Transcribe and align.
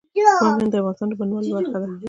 بامیان 0.43 0.69
د 0.71 0.75
افغانستان 0.79 1.07
د 1.09 1.13
بڼوالۍ 1.19 1.49
برخه 1.57 1.77
ده. 1.81 1.89